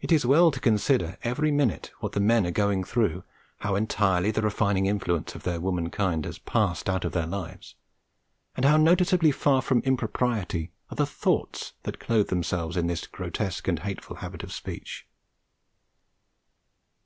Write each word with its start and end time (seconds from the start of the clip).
It 0.00 0.10
is 0.10 0.26
well 0.26 0.50
to 0.50 0.58
consider 0.58 1.16
every 1.22 1.52
minute 1.52 1.92
what 2.00 2.10
the 2.10 2.18
men 2.18 2.44
are 2.44 2.50
going 2.50 2.82
through, 2.82 3.22
how 3.58 3.76
entirely 3.76 4.32
the 4.32 4.42
refining 4.42 4.86
influence 4.86 5.36
of 5.36 5.44
their 5.44 5.60
womankind 5.60 6.24
has 6.24 6.40
passed 6.40 6.88
out 6.88 7.04
of 7.04 7.12
their 7.12 7.24
lives, 7.28 7.76
and 8.56 8.64
how 8.64 8.76
noticeably 8.76 9.30
far 9.30 9.62
from 9.62 9.78
impropriety 9.82 10.72
are 10.90 10.96
the 10.96 11.06
thoughts 11.06 11.74
that 11.84 12.00
clothe 12.00 12.30
themselves 12.30 12.76
in 12.76 12.88
this 12.88 13.06
grotesque 13.06 13.68
and 13.68 13.78
hateful 13.78 14.16
habit 14.16 14.42
of 14.42 14.52
speech. 14.52 15.06